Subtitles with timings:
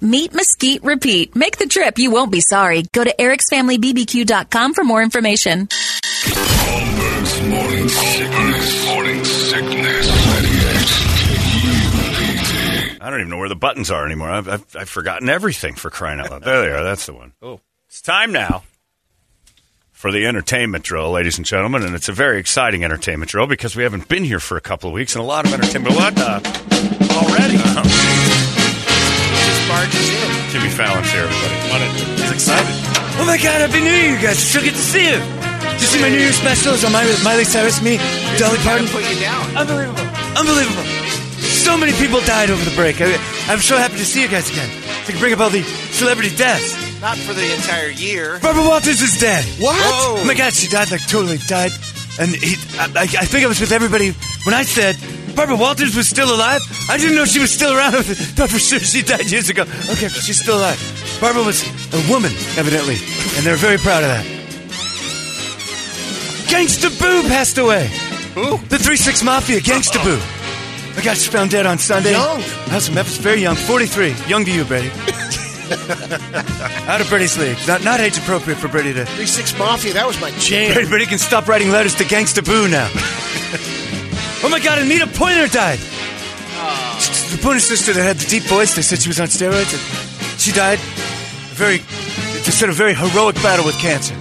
[0.00, 1.36] Meat Mesquite Repeat.
[1.36, 1.98] Make the trip.
[1.98, 2.84] You won't be sorry.
[2.92, 5.68] Go to ericsfamilybbq.com for more information.
[5.70, 8.86] Holmberg's morning sickness.
[8.86, 10.10] Morning sickness.
[13.02, 14.30] I don't even know where the buttons are anymore.
[14.30, 16.42] I've, I've, I've forgotten everything for crying out loud.
[16.42, 16.84] There they are.
[16.84, 17.32] That's the one.
[17.42, 18.62] Oh, it's time now
[19.92, 23.76] for the entertainment drill, ladies and gentlemen, and it's a very exciting entertainment drill because
[23.76, 25.94] we haven't been here for a couple of weeks and a lot of entertainment.
[25.94, 26.40] What uh,
[27.12, 27.58] already?
[29.88, 30.50] Just barges in.
[30.50, 31.86] Jimmy Fallon's here, everybody.
[32.20, 32.74] He's excited.
[33.20, 34.38] Oh my god, Happy New Year, you guys.
[34.38, 35.16] So good to see you.
[35.16, 37.96] Did you see my New Year specials on Miley, Miley Cyrus, me,
[38.36, 38.88] Dolly Trying Parton?
[38.88, 39.44] put you down.
[39.56, 40.04] Unbelievable.
[40.36, 40.84] Unbelievable.
[41.40, 43.00] So many people died over the break.
[43.00, 43.16] I,
[43.48, 44.68] I'm so happy to see you guys again.
[45.06, 46.76] To bring up all the celebrity deaths.
[47.00, 48.38] Not for the entire year.
[48.40, 49.44] Barbara Walters is dead.
[49.60, 49.76] What?
[49.80, 51.72] Oh my god, she died, like totally died.
[52.18, 54.12] And he, I, I I think I was with everybody
[54.44, 54.96] when I said
[55.34, 56.60] Barbara Walters was still alive.
[56.88, 57.92] I didn't know she was still around.
[58.36, 59.62] Thought for sure she died years ago.
[59.62, 60.78] Okay, but she's still alive.
[61.20, 61.62] Barbara was
[61.94, 62.96] a woman, evidently,
[63.36, 64.26] and they're very proud of that.
[66.50, 67.88] Gangsta Boo passed away.
[68.34, 68.58] Who?
[68.68, 70.20] The 3 6 Mafia, Gangsta Boo.
[70.96, 72.12] I got found dead on Sunday.
[72.12, 72.40] Young.
[72.68, 74.14] House of Memphis, very young, 43.
[74.26, 74.90] Young to you, Brady.
[76.90, 77.56] Out of Brady's league.
[77.66, 79.04] Not, not age appropriate for Brady to.
[79.04, 80.74] 3-6 Mafia, that was my jam.
[80.74, 82.90] Brady, Brady can stop writing letters to Gangsta Boo now.
[84.50, 85.78] oh my god, Anita Pointer died.
[85.78, 89.70] The Pointer sister that had the deep voice, they said she was on steroids.
[89.72, 90.78] And she died.
[90.78, 91.78] A very,
[92.42, 94.16] just had a very heroic battle with cancer.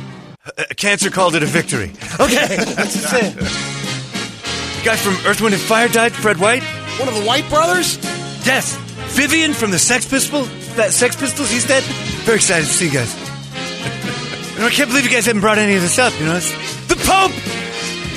[0.46, 1.92] Uh, cancer called it a victory.
[2.20, 3.34] Okay, that's just it.
[3.34, 6.64] The guy from Earth, Wind, and Fire died, Fred White.
[7.00, 7.98] One of the White Brothers?
[8.46, 8.76] Yes.
[9.16, 10.50] Vivienne from the Sex Pistols.
[10.76, 11.82] That Sex Pistols, he's dead.
[12.26, 13.16] Very excited to see you guys.
[14.60, 16.14] I can't believe you guys haven't brought any of this up.
[16.20, 16.52] You know, it's
[16.88, 17.59] the Pope.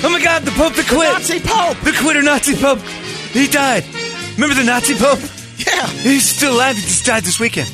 [0.03, 1.77] Oh my God, the Pope, the quit, Nazi Pope.
[1.83, 2.79] the quitter Nazi Pope.
[3.31, 3.83] He died.
[4.35, 5.19] Remember the Nazi Pope?
[5.57, 5.87] Yeah.
[6.03, 6.75] He's still alive.
[6.75, 7.71] He just died this weekend.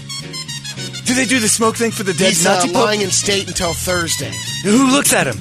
[1.06, 2.85] Do they do the smoke thing for the dead He's uh, Nazi Pope?
[2.85, 4.31] lying in state until Thursday.
[4.63, 5.38] Who looks at him?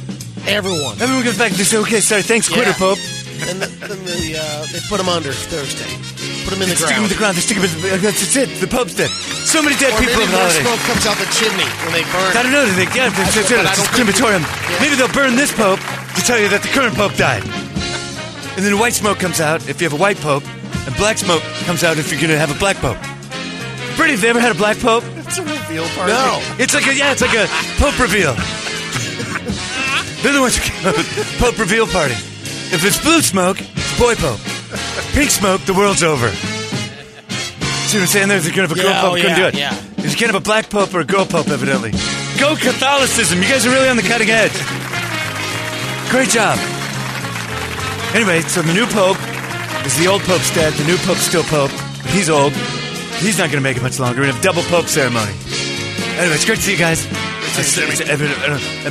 [0.49, 0.97] Everyone.
[0.97, 2.79] Everyone goes back and they say, "Okay, sorry, thanks, quitter Yeah.
[2.81, 2.99] Pope."
[3.53, 3.71] And then
[4.09, 5.87] the, uh, they put him under Thursday.
[6.49, 7.11] Put him in the Stick him in ground.
[7.13, 7.37] the ground.
[7.37, 8.49] They stick him in the, that's that's it.
[8.65, 9.11] The Pope's dead.
[9.45, 10.65] So many dead Or people maybe in more holidays.
[10.65, 12.33] smoke comes out the chimney when they burn.
[12.33, 12.65] I don't know.
[12.65, 14.43] They, yeah, they, they, But I it's don't think- crematorium.
[14.43, 14.81] Yeah.
[14.81, 15.79] Maybe they'll burn this pope
[16.19, 17.43] to tell you that the current pope died.
[18.57, 20.43] And then white smoke comes out if you have a white pope,
[20.87, 22.99] and black smoke comes out if you're going to have a black pope.
[23.97, 25.05] Brady, have you ever had a black pope?
[25.17, 26.13] It's a reveal party.
[26.13, 26.39] No.
[26.59, 27.47] It's like a yeah, it's like a
[27.79, 28.35] pope reveal.
[30.23, 32.15] They're the ones who came up with pope reveal party.
[32.75, 34.41] If it's blue smoke, it's boy pope.
[35.15, 36.29] Pink smoke, the world's over.
[37.89, 38.29] See what I'm saying?
[38.29, 39.55] There's a kind of a girl Yeah, pope oh, couldn't yeah, do it.
[39.55, 39.75] yeah.
[39.97, 41.93] There's a kind of a black pope or a girl pope, evidently.
[42.39, 43.39] Go Catholicism!
[43.43, 44.53] You guys are really on the cutting edge.
[46.11, 46.59] Great job.
[48.15, 49.19] Anyway, so the new pope
[49.85, 50.73] is the old pope's dead.
[50.75, 51.71] The new pope's still pope.
[51.71, 52.53] but He's old.
[53.21, 54.21] He's not going to make it much longer.
[54.21, 55.33] We're going to have double pope ceremony.
[56.17, 57.05] Anyway, it's great to see you guys.
[57.59, 58.91] Uh, uh, uh,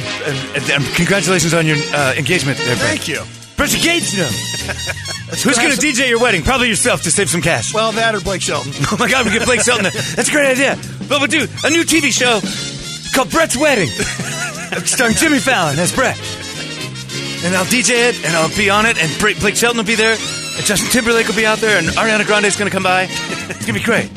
[0.75, 2.99] uh, Congratulations on your uh, engagement there, Brett.
[2.99, 3.21] Thank you.
[3.57, 4.13] Brett Gates.
[5.43, 6.43] Who's going to DJ your wedding?
[6.43, 7.73] Probably yourself to save some cash.
[7.73, 8.71] Well, that or Blake Shelton.
[8.91, 9.85] Oh my God, we get Blake Shelton.
[9.85, 10.77] That's a great idea.
[11.09, 12.39] But we'll do a new TV show
[13.15, 13.87] called Brett's Wedding,
[14.85, 16.17] starring Jimmy Fallon as Brett.
[17.45, 20.13] And I'll DJ it, and I'll be on it, and Blake Shelton will be there,
[20.13, 23.07] and Justin Timberlake will be out there, and Ariana Grande's going to come by.
[23.47, 24.09] It's going to be great.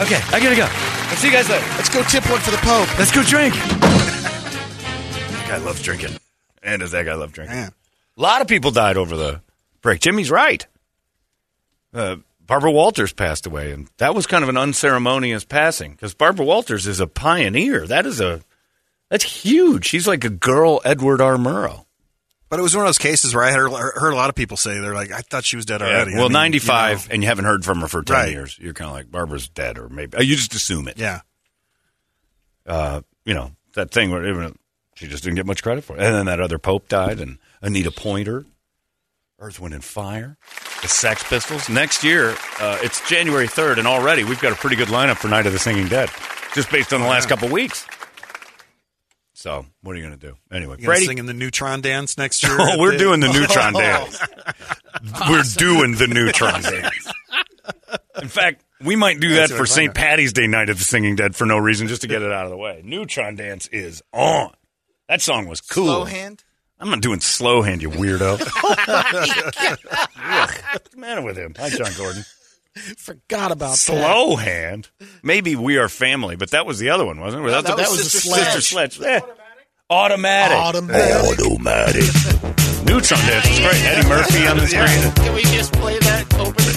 [0.00, 0.66] Okay, I gotta go.
[0.66, 1.64] I'll see you guys later.
[1.76, 2.98] Let's go tip one for the Pope.
[2.98, 3.54] Let's go drink.
[3.54, 6.16] That guy loves drinking.
[6.64, 7.56] And does that guy love drinking?
[7.56, 7.72] A
[8.16, 9.40] lot of people died over the
[9.82, 10.00] break.
[10.00, 10.66] Jimmy's right.
[11.92, 16.44] Uh, Barbara Walters passed away, and that was kind of an unceremonious passing because Barbara
[16.44, 17.86] Walters is a pioneer.
[17.86, 18.40] That is a
[19.10, 19.86] that's huge.
[19.86, 21.36] She's like a girl Edward R.
[21.36, 21.83] Murrow.
[22.54, 24.56] But it was one of those cases where I heard, heard a lot of people
[24.56, 26.12] say they're like, I thought she was dead already.
[26.12, 27.14] I well, mean, ninety five, you know.
[27.14, 28.30] and you haven't heard from her for ten Right.
[28.30, 28.56] years.
[28.60, 30.96] You're kind of like Barbara's dead, or maybe you just assume it.
[30.96, 31.22] yeah.
[32.64, 34.56] uh, you know, that thing where even
[34.94, 36.02] she just didn't get much credit for it.
[36.04, 38.44] And then that other Pope died, and Anita Pointer,
[39.40, 40.36] Earth, Wind, and Fire,
[40.80, 41.68] the Sex Pistols.
[41.68, 45.26] Next year, uh, it's January 3rd, and already we've got a pretty good lineup for
[45.26, 46.08] Night of the Singing Dead.
[46.54, 47.84] just based on the last couple weeks.
[49.44, 50.36] So, what are you going to do?
[50.50, 51.04] Anyway, You gonna Brady.
[51.04, 52.56] sing in the Neutron dance next year?
[52.58, 54.18] Oh, we're the- doing the neutron dance.
[55.28, 57.12] We're doing the neutron dance.
[58.22, 59.92] In fact, we might do that for St.
[59.94, 62.46] Patty's Day night at the Singing Dead for no reason, just to get it out
[62.46, 62.80] of the way.
[62.86, 64.54] Neutron dance is on.
[65.10, 65.88] That song was cool.
[65.88, 66.42] Slow hand.
[66.80, 68.38] I'm not doing slow hand, you weirdo.
[68.40, 68.48] What's
[70.88, 71.54] the matter with him?
[71.58, 72.24] Hi, John Gordon.
[72.96, 73.76] Forgot about that.
[73.76, 74.90] Slow hand.
[75.22, 77.50] Maybe we are family, but that was the other one, wasn't it?
[77.50, 78.44] that was Sister the Sledge.
[78.52, 79.00] Sister Sledge.
[79.00, 79.20] Eh.
[79.90, 80.56] Automatic.
[80.56, 81.38] Automatic.
[81.38, 82.02] Automatic.
[82.84, 83.84] Neutron dance is great.
[83.84, 85.12] Eddie Murphy on the screen.
[85.24, 86.74] Can we just play that opening?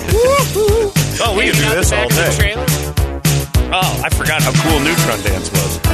[1.20, 2.54] Oh, we can do this all day.
[3.74, 5.87] Oh, I forgot how cool Neutron Dance was.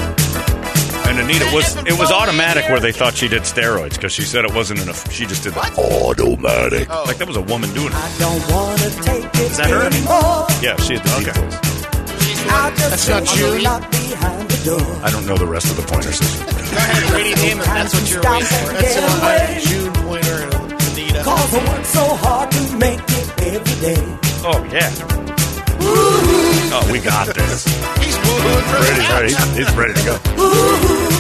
[1.23, 4.43] And Anita was it was automatic where they thought she did steroids because she said
[4.43, 5.09] it wasn't enough.
[5.09, 6.89] She just did the automatic.
[6.89, 7.93] Like that was a woman doing it.
[7.95, 9.51] I don't wanna take it.
[9.51, 9.87] Is that her?
[10.59, 11.59] Yeah, she had the deep voice.
[12.91, 13.65] That's not June.
[14.99, 16.19] I don't know the rest of the pointers.
[16.19, 16.25] Go
[16.75, 17.65] ahead, Brady, name it.
[17.71, 18.73] That's what you're waiting for.
[18.73, 21.23] That's uh, June Pointer and Anita.
[24.43, 24.91] Oh yeah.
[26.75, 27.63] Oh, we got this.
[28.03, 28.79] He's woohooing for
[29.15, 29.31] ready.
[29.31, 31.12] He's, he's ready to go.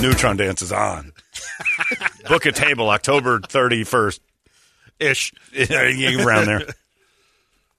[0.00, 1.12] Neutron Dance is on.
[2.28, 4.20] Book a table October 31st.
[5.00, 5.32] Ish.
[5.70, 6.62] Around there.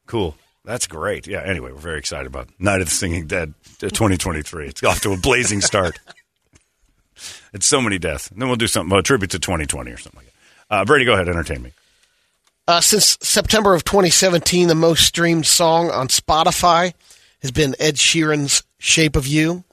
[0.05, 0.35] Cool.
[0.65, 1.27] That's great.
[1.27, 4.67] Yeah, anyway, we're very excited about Night of the Singing Dead uh, 2023.
[4.67, 5.99] It's off to a blazing start.
[7.53, 8.29] it's so many deaths.
[8.29, 10.33] And then we'll do something, a tribute to 2020 or something like
[10.69, 10.75] that.
[10.75, 11.71] Uh, Brady, go ahead, entertain me.
[12.67, 16.93] Uh, since September of 2017, the most streamed song on Spotify
[17.41, 19.63] has been Ed Sheeran's Shape of You.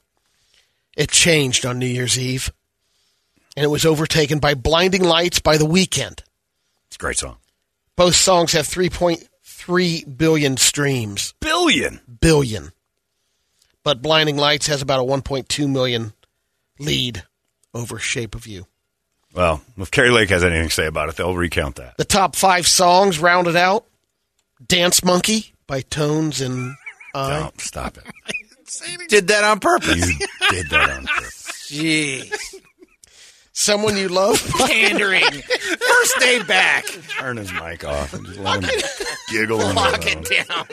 [0.97, 2.51] It changed on New Year's Eve,
[3.55, 6.21] and it was overtaken by Blinding Lights by The Weeknd.
[6.87, 7.37] It's a great song.
[7.95, 11.35] Both songs have 3.3 billion streams.
[11.39, 12.01] Billion.
[12.19, 12.71] Billion.
[13.83, 16.13] But Blinding Lights has about a 1.2 million
[16.79, 17.23] lead
[17.75, 18.65] over Shape of You.
[19.35, 21.95] Well, if Kari Lake has anything to say about it, they'll recount that.
[21.97, 23.85] The top five songs rounded out
[24.65, 26.75] Dance Monkey by Tones and
[27.13, 27.41] I.
[27.41, 28.03] Don't stop it.
[29.07, 30.07] Did that on purpose.
[30.19, 31.69] You did that on purpose.
[31.71, 32.31] Jeez.
[33.53, 35.23] Someone You Love by Pandering.
[35.23, 36.85] First day back.
[37.17, 38.81] Turn his mic off and just let him
[39.31, 39.61] giggle.
[39.61, 40.23] on Lock his own.
[40.29, 40.67] it down.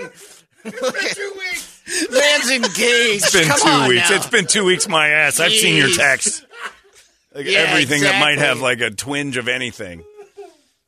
[2.11, 3.25] Man's engaged.
[3.25, 4.11] It's been Come two on weeks.
[4.11, 4.17] now.
[4.17, 5.41] It's been two weeks, my ass.
[5.41, 5.97] I've seen your Jeez.
[5.97, 6.45] texts.
[7.35, 8.49] Like Yeah, everything that might exactly.
[8.49, 10.03] have like a twinge of anything.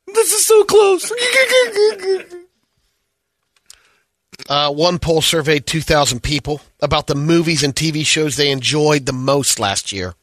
[0.07, 1.11] This is so close.
[4.47, 9.13] Uh, one poll surveyed 2,000 people about the movies and TV shows they enjoyed the
[9.13, 10.13] most last year.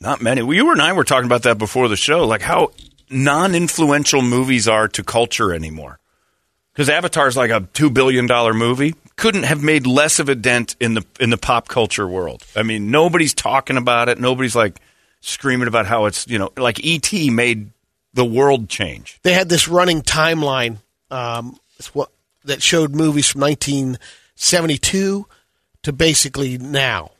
[0.00, 0.42] Not many.
[0.42, 2.72] Well, you and I were talking about that before the show, like how
[3.10, 5.98] non-influential movies are to culture anymore.
[6.72, 10.76] Because Avatar's like a two billion dollar movie, couldn't have made less of a dent
[10.78, 12.44] in the in the pop culture world.
[12.54, 14.20] I mean, nobody's talking about it.
[14.20, 14.78] Nobody's like
[15.22, 17.70] screaming about how it's you know like ET made
[18.12, 19.18] the world change.
[19.22, 20.78] They had this running timeline
[21.10, 22.10] um, it's what,
[22.46, 25.26] that showed movies from 1972
[25.82, 27.10] to basically now.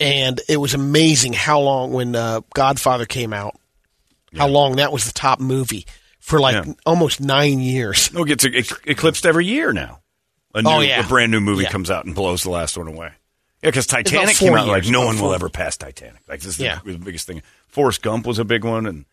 [0.00, 3.54] And it was amazing how long, when uh, Godfather came out,
[4.36, 5.86] how long that was the top movie
[6.18, 6.72] for like Yeah.
[6.86, 8.12] almost nine years.
[8.12, 8.44] No, it gets
[8.86, 10.00] eclipsed every year now.
[10.54, 11.04] A new, Oh, yeah.
[11.04, 11.70] a brand new movie Yeah.
[11.70, 13.10] comes out and blows the last one away.
[13.62, 16.20] Yeah, because Titanic came out like no one will ever pass Titanic.
[16.28, 16.80] Like this is Yeah.
[16.84, 17.42] the, the biggest thing.
[17.68, 19.04] Forrest Gump was a big one, and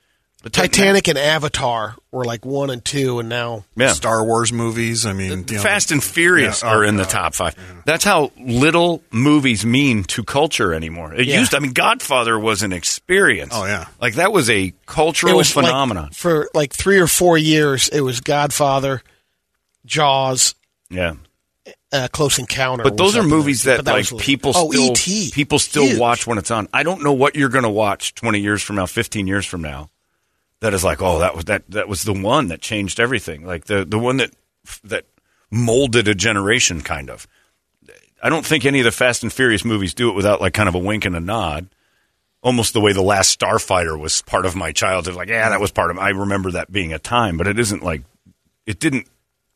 [0.42, 5.06] but Titanic and Avatar were like one and two, and now yeah, Star Wars movies.
[5.06, 7.56] I mean, you know, Fast and Furious Yeah, are oh, in the top five.
[7.86, 11.14] That's how little movies mean to culture anymore.
[11.14, 11.40] It Yeah.
[11.40, 11.54] used.
[11.54, 13.52] I mean, Godfather was an experience.
[13.54, 13.88] Oh, yeah.
[14.00, 16.12] like that was a cultural it was like, phenomenon.
[16.12, 17.90] for like three or four years.
[17.90, 19.02] It was Godfather,
[19.86, 20.56] Jaws,
[20.90, 21.16] yeah.
[21.92, 22.84] uh, Close Encounter.
[22.84, 25.32] But those are movies that, But like people oh, still E.T.
[25.34, 26.00] people still Huge.
[26.00, 26.68] watch when it's on.
[26.74, 29.62] I don't know what you're going to watch 20 years from now, 15 years from
[29.62, 29.90] now.
[30.62, 33.46] That is like, oh, that was that that was the one that changed everything.
[33.46, 34.32] Like the the one that
[34.84, 35.06] that
[35.52, 37.28] molded a generation kind of.
[38.22, 40.68] I don't think any of the Fast and Furious movies do it without like kind
[40.68, 41.70] of a wink and a nod.
[42.42, 45.16] Almost the way the last Starfighter was part of my childhood.
[45.16, 45.98] Like, yeah, that was part of.
[45.98, 48.04] I remember that being a time, but it isn't like
[48.66, 49.08] it didn't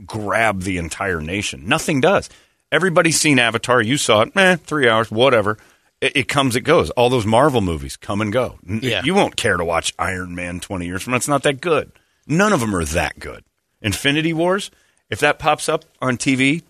[0.05, 1.67] grab the entire nation.
[1.67, 2.29] Nothing does.
[2.71, 3.81] Everybody's seen Avatar.
[3.81, 4.35] You saw it.
[4.35, 5.57] Eh, three hours, whatever.
[6.03, 6.89] It, it comes, it goes.
[6.91, 8.59] All those Marvel movies come and go.
[8.67, 9.01] Yeah.
[9.03, 11.17] You won't care to watch Iron Man 20 years from now.
[11.17, 11.91] It's not that good.
[12.27, 13.43] None of them are that good.
[13.81, 14.69] Infinity Wars,
[15.09, 16.63] if that pops up on TV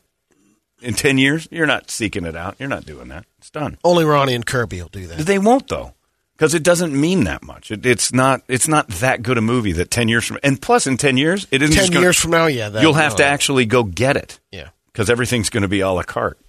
[0.81, 2.55] in 10 years, you're not seeking it out.
[2.59, 3.25] You're not doing that.
[3.39, 3.77] It's done.
[3.83, 5.19] Only Ronnie and Kirby will do that.
[5.19, 5.93] They won't though,
[6.35, 7.71] because it doesn't mean that much.
[7.71, 8.41] It, it's not.
[8.47, 10.39] It's not that good a movie that ten years from.
[10.43, 11.75] And plus, in ten years, it isn't.
[11.75, 14.15] Ten just gonna- years from now, yeah, that, you'll have to uh, actually go get
[14.15, 14.69] it Yeah.
[14.87, 16.39] because everything's going to be a la carte.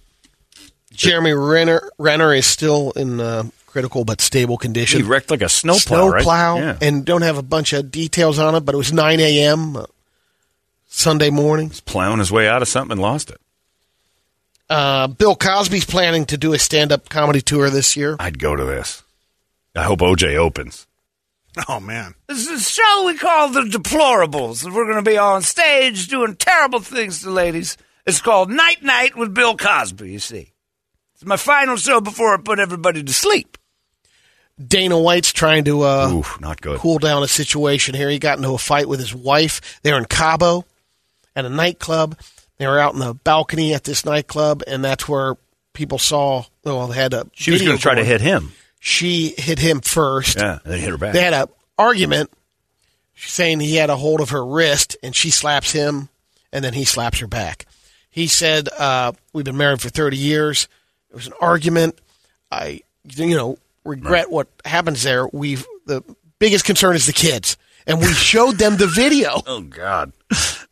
[0.95, 5.01] Jeremy Renner Renner is still in uh, critical but stable condition.
[5.01, 6.23] He wrecked like a snowplow, Snow right?
[6.23, 6.77] plow, Yeah.
[6.81, 9.75] and don't have a bunch of details on it, but it was 9 a.m.
[9.77, 9.85] uh,
[10.87, 11.69] Sunday morning.
[11.69, 13.39] He's plowing his way out of something and lost it.
[14.69, 18.15] Uh, Bill Cosby's planning to do a stand-up comedy tour this year.
[18.19, 19.03] I'd go to this.
[19.75, 20.87] I hope OJ opens.
[21.69, 24.63] Oh man, This is a show we call The Deplorables.
[24.65, 27.77] We're going to be on stage doing terrible things to ladies.
[28.05, 30.51] It's called Night Night with Bill Cosby, you see.
[31.25, 33.57] It's my final show before I put everybody to sleep.
[34.63, 36.77] Dana White's trying to uh, Oof, not good.
[36.77, 38.11] cool down a situation here.
[38.11, 39.79] He got into a fight with his wife.
[39.81, 40.65] They were in Cabo
[41.35, 42.15] at a nightclub.
[42.59, 45.35] They were out in the balcony at this nightclub, and that's where
[45.73, 46.45] people saw.
[46.63, 47.25] Well, they had a.
[47.33, 48.51] She was going to try to hit him.
[48.79, 50.37] She hit him first.
[50.37, 51.13] Yeah, and then hit her back.
[51.13, 52.31] They had a argument.
[53.15, 56.09] She's saying he had a hold of her wrist, and she slaps him,
[56.53, 57.65] and then he slaps her back.
[58.11, 60.67] He said, uh, "We've been married for thirty years.
[61.15, 61.97] It was an argument.
[62.51, 65.29] I, you know, regret what happens there.
[65.31, 66.03] We've the
[66.39, 67.55] biggest concern is the kids,
[67.87, 69.41] and we showed them the video.
[69.47, 70.11] Oh God,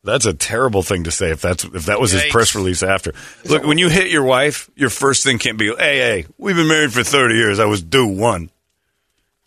[0.03, 1.31] that's a terrible thing to say.
[1.31, 3.13] If that's if that was his press release after.
[3.45, 6.67] Look, when you hit your wife, your first thing can't be, "Hey, hey, we've been
[6.67, 7.57] married for thirty years.
[7.57, 8.49] I was due one."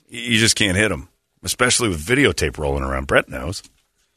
[0.09, 1.11] You just can't hit them,
[1.43, 3.07] especially with videotape rolling around.
[3.07, 3.62] Brett knows.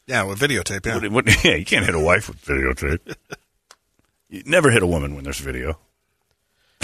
[0.06, 0.86] yeah, with videotape.
[0.86, 3.00] Yeah, What- what- yeah, you can't hit a wife with videotape.
[4.30, 5.78] you never hit a woman when there's video.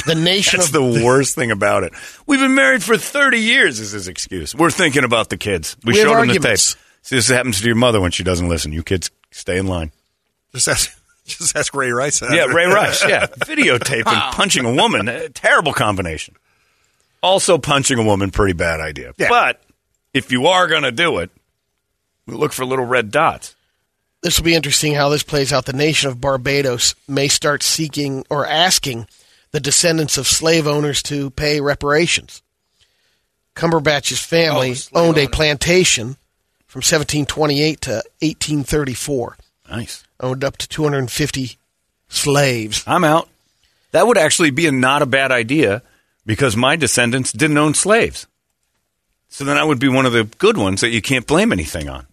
[0.07, 1.93] The nation That's of the worst thing about it.
[2.27, 4.55] We've been married for 30 years, is his excuse.
[4.55, 5.77] We're thinking about the kids.
[5.85, 6.43] We, We have showed them the tape.
[6.45, 6.77] arguments.
[7.03, 8.73] See, this happens to your mother when she doesn't listen.
[8.73, 9.93] You kids stay in line.
[10.55, 12.23] just ask, just ask Ray Rice.
[12.23, 13.05] Yeah, Ray Rice.
[13.09, 16.35] Yeah, videotape and punching a woman, eh, terrible combination.
[17.23, 19.13] Also, punching a woman, pretty bad idea.
[19.19, 19.29] Yeah.
[19.29, 19.61] But
[20.15, 21.31] if you are going to do it,
[22.27, 23.55] look for little red dots.
[24.23, 25.67] this will be interesting how this plays out.
[25.67, 29.07] The nation of Barbados may start seeking or asking
[29.53, 32.43] the descendants of slave owners to pay reparations.
[33.55, 36.17] Cumberbatch's family Oh, owned a plantation
[36.67, 39.37] from 1728 to 1834,
[39.71, 40.05] Nice.
[40.21, 41.57] owned up to 250
[42.09, 42.85] slaves.
[42.87, 43.29] I'm out.
[43.93, 45.83] That would actually be a not a bad idea
[46.27, 48.27] because my descendants didn't own slaves.
[49.31, 51.89] So then I would be one of the good ones that you can't blame anything
[51.89, 52.07] on.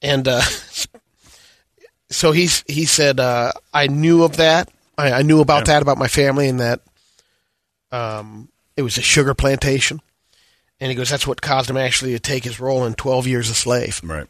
[0.00, 0.40] And uh,
[2.10, 4.70] so he's he said, uh, I knew of that.
[4.98, 6.80] I, I knew about that about my family, and that
[7.92, 10.00] um, it was a sugar plantation.
[10.80, 13.48] And he goes, that's what caused him actually to take his role in Twelve Years
[13.48, 14.00] a Slave.
[14.04, 14.26] Right.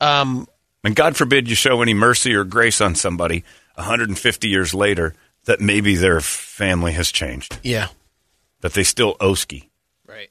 [0.00, 0.46] Um,
[0.84, 5.14] And God forbid you show any mercy or grace on somebody 150 years later
[5.44, 7.88] that maybe their family has changed, yeah,
[8.60, 9.68] that they still owe ski.
[10.06, 10.30] Right.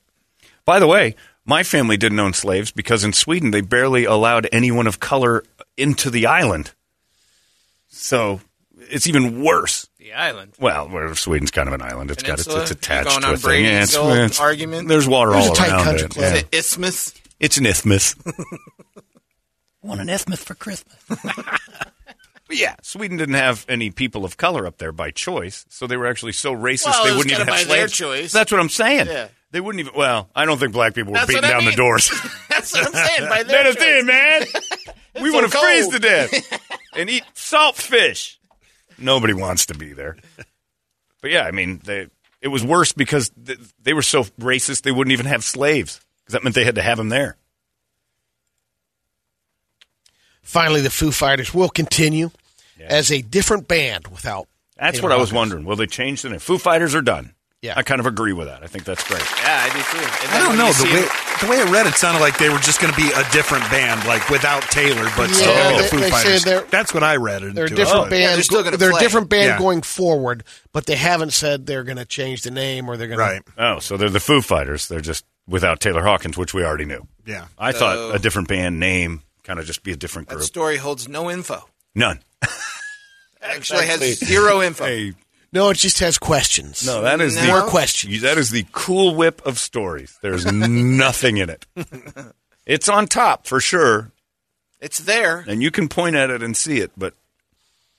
[0.66, 4.88] By the way, my family didn't own slaves because in Sweden they barely allowed anyone
[4.88, 5.44] of color
[5.76, 6.72] into the island.
[7.90, 8.42] So
[8.89, 9.88] it's even worse.
[10.00, 10.53] The island.
[10.60, 12.12] Well, where Sweden's kind of an island.
[12.12, 12.62] It's got it's, Peninsula?
[12.63, 13.65] it's attached going to on a thing.
[13.65, 14.88] Yeah, it's, old it's- argument?
[14.88, 16.12] There's water There's all a tight around country it.
[16.12, 16.24] club.
[16.24, 16.34] Yeah.
[16.34, 17.13] Is it isthmus?
[17.39, 18.15] It's an isthmus.
[19.82, 20.96] Want an isthmus for Christmas?
[22.50, 25.98] But yeah, Sweden didn't have any people of color up there by choice, so they
[25.98, 27.91] were actually so racist Well, they wouldn't even have by their slaves.
[27.91, 28.32] choice.
[28.32, 29.08] That's what I'm saying.
[29.08, 29.27] Yeah.
[29.51, 29.91] They wouldn't even.
[29.94, 32.10] Well, I don't think black people were That's beating what I down the doors.
[32.50, 33.29] That's what I'm saying.
[33.29, 34.00] By their Let us choice.
[34.00, 34.46] in, man.
[35.22, 36.60] we so want to freeze to death
[36.96, 38.37] and eat salt fish.
[38.98, 40.18] Nobody wants to be there.
[41.22, 42.08] But yeah, I mean, they,
[42.42, 46.34] it was worse because th- they were so racist they wouldn't even have slaves because
[46.34, 47.38] that meant they had to have them there.
[50.48, 52.32] finally, the Foo Fighters will continue
[52.80, 54.48] as a different band without.
[54.77, 55.66] That's Taylor what I was wondering.
[55.66, 56.39] Will they change the name?
[56.39, 57.34] Foo Fighters are done.
[57.62, 57.74] Yeah.
[57.76, 58.64] I kind of agree with that.
[58.64, 59.22] I think that's great.
[59.42, 60.06] Yeah, I do too.
[60.06, 61.12] And I don't know the way it-
[61.42, 63.64] the way I read it sounded like they were just going to be a different
[63.70, 66.44] band, like without Taylor, but still Yeah, be the they- Foo say Fighters.
[66.44, 67.42] they're- That's what I read.
[67.44, 67.76] Into They're a it.
[67.76, 68.10] different Oh.
[68.10, 68.22] band.
[68.22, 69.58] Yeah, they're still gonna they're a different band Yeah.
[69.60, 73.20] going forward, but they haven't said they're going to change the name or they're going
[73.20, 73.24] to.
[73.24, 73.46] Right.
[73.46, 73.52] to.
[73.76, 74.88] Oh, so they're the Foo Fighters.
[74.88, 77.08] They're just without Taylor Hawkins, which we already knew.
[77.26, 77.46] Yeah.
[77.58, 80.48] I So- thought a different band name, kind of just be a different that group.
[80.48, 81.68] story holds no info.
[81.96, 82.20] None.
[83.42, 84.86] Actually, has zero info.
[84.86, 85.14] Hey,
[85.58, 86.86] No, it just has questions.
[86.86, 87.42] no, that is No.
[87.42, 88.22] the More questions.
[88.22, 90.18] That is the cool whip of stories.
[90.22, 91.66] There's nothing in it.
[92.66, 94.12] It's on top for sure,
[94.82, 95.46] It's there.
[95.48, 97.14] and you can point at it and see it, but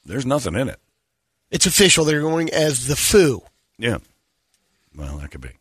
[0.05, 0.79] there's nothing in it.
[1.51, 2.05] It's official.
[2.05, 3.41] They're going as the Foo.
[3.79, 3.97] Yeah.
[4.95, 5.53] Well, that could be.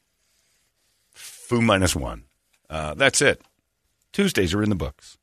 [1.13, 2.23] Foo minus one.
[2.69, 3.41] Uh, that's it.
[4.11, 5.17] Tuesdays are in the books.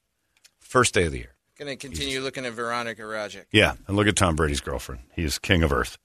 [0.60, 1.34] First day of the year.
[1.58, 3.44] Going to continue looking at Veronika Rajek.
[3.52, 5.02] Yeah, and look at Tom Brady's girlfriend.
[5.14, 5.98] He is king of Earth.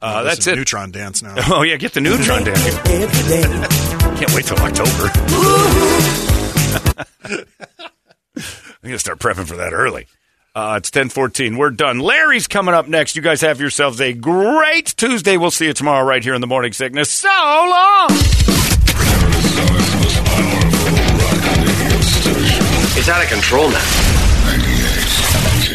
[0.00, 0.56] Uh, that's is it.
[0.56, 1.34] Neutron dance now.
[1.48, 2.62] Oh yeah, get the neutron dance.
[4.18, 5.10] Can't wait till October.
[8.36, 10.06] I'm gonna start prepping for that early.
[10.54, 11.56] Uh, it's 1014.
[11.58, 11.98] We're done.
[11.98, 13.14] Larry's coming up next.
[13.14, 15.36] You guys have yourselves a great Tuesday.
[15.36, 17.10] We'll see you tomorrow right here in the Morning Sickness.
[17.10, 18.08] So long!
[22.98, 24.75] It's out of control now.